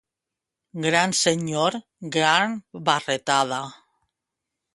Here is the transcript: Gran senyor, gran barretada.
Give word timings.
Gran 0.85 1.11
senyor, 1.19 1.77
gran 2.15 2.57
barretada. 2.89 3.61